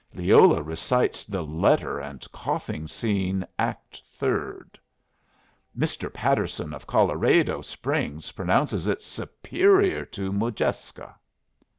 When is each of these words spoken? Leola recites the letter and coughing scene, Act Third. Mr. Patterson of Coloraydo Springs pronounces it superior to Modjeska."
Leola 0.15 0.63
recites 0.63 1.25
the 1.25 1.43
letter 1.43 1.99
and 1.99 2.25
coughing 2.31 2.87
scene, 2.87 3.45
Act 3.59 4.01
Third. 4.11 4.79
Mr. 5.77 6.11
Patterson 6.11 6.73
of 6.73 6.87
Coloraydo 6.87 7.63
Springs 7.63 8.31
pronounces 8.31 8.87
it 8.87 9.03
superior 9.03 10.03
to 10.05 10.31
Modjeska." 10.33 11.13